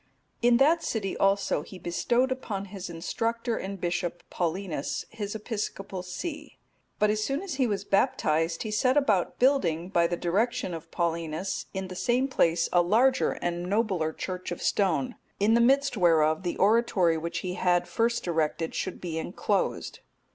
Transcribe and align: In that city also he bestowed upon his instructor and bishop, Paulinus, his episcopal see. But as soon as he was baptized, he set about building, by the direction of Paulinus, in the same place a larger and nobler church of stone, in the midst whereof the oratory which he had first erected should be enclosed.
In 0.41 0.57
that 0.57 0.81
city 0.83 1.15
also 1.15 1.61
he 1.61 1.77
bestowed 1.77 2.31
upon 2.31 2.65
his 2.73 2.89
instructor 2.89 3.55
and 3.55 3.79
bishop, 3.79 4.23
Paulinus, 4.31 5.05
his 5.11 5.35
episcopal 5.35 6.01
see. 6.01 6.57
But 6.97 7.11
as 7.11 7.23
soon 7.23 7.43
as 7.43 7.53
he 7.61 7.67
was 7.67 7.83
baptized, 7.85 8.63
he 8.63 8.71
set 8.71 8.97
about 8.97 9.37
building, 9.37 9.89
by 9.89 10.07
the 10.07 10.17
direction 10.17 10.73
of 10.73 10.89
Paulinus, 10.89 11.67
in 11.71 11.87
the 11.87 11.95
same 11.95 12.27
place 12.27 12.67
a 12.73 12.81
larger 12.81 13.33
and 13.43 13.69
nobler 13.69 14.11
church 14.11 14.49
of 14.51 14.59
stone, 14.59 15.17
in 15.39 15.53
the 15.53 15.61
midst 15.61 15.95
whereof 15.95 16.41
the 16.41 16.57
oratory 16.57 17.15
which 17.19 17.41
he 17.45 17.53
had 17.53 17.87
first 17.87 18.25
erected 18.25 18.73
should 18.73 19.01
be 19.01 19.19
enclosed. 19.19 19.99